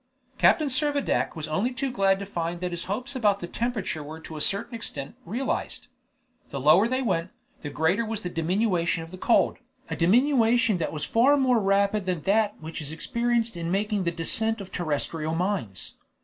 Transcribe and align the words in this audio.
Captain 0.39 0.67
Servadac 0.67 1.35
was 1.35 1.47
only 1.47 1.71
too 1.71 1.91
glad 1.91 2.17
to 2.17 2.25
find 2.25 2.59
that 2.59 2.71
his 2.71 2.85
hopes 2.85 3.15
about 3.15 3.39
the 3.39 3.45
temperature 3.45 4.01
were 4.03 4.19
to 4.19 4.35
a 4.35 4.41
certain 4.41 4.73
extent 4.73 5.13
realized. 5.27 5.89
The 6.49 6.59
lower 6.59 6.87
they 6.87 7.03
went, 7.03 7.29
the 7.61 7.69
greater 7.69 8.03
was 8.03 8.23
the 8.23 8.29
diminution 8.31 9.03
in 9.03 9.11
the 9.11 9.19
cold, 9.19 9.59
a 9.91 9.95
diminution 9.95 10.79
that 10.79 10.91
was 10.91 11.05
far 11.05 11.37
more 11.37 11.59
rapid 11.59 12.07
than 12.07 12.23
that 12.23 12.59
which 12.59 12.81
is 12.81 12.91
experienced 12.91 13.55
in 13.55 13.69
making 13.69 14.03
the 14.05 14.09
descent 14.11 14.59
of 14.59 14.71
terrestrial 14.71 15.35
mines. 15.35 15.93